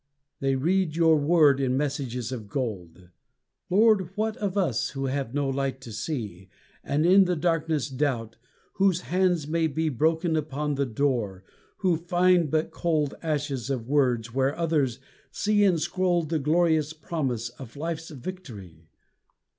They 0.39 0.55
read 0.55 0.95
Your 0.95 1.15
word 1.15 1.59
in 1.59 1.77
messages 1.77 2.31
of 2.31 2.47
gold. 2.49 3.09
Lord, 3.69 4.09
what 4.17 4.35
of 4.37 4.57
us 4.57 4.89
who 4.97 5.05
have 5.05 5.35
no 5.35 5.47
light 5.47 5.79
to 5.81 5.91
see 5.91 6.49
And 6.83 7.05
in 7.05 7.25
the 7.25 7.35
darkness 7.35 7.87
doubt, 7.87 8.37
whose 8.73 9.01
hands 9.01 9.47
may 9.47 9.67
be 9.67 9.89
Broken 9.89 10.35
upon 10.35 10.73
the 10.73 10.87
door, 10.87 11.43
who 11.85 11.97
find 11.97 12.49
but 12.49 12.71
cold 12.71 13.13
Ashes 13.21 13.69
of 13.69 13.87
words 13.87 14.33
where 14.33 14.57
others 14.57 14.97
see 15.29 15.63
enscrolled, 15.63 16.29
The 16.29 16.39
glorious 16.39 16.93
promise 16.93 17.49
of 17.49 17.77
Life's 17.77 18.09
victory. 18.09 18.89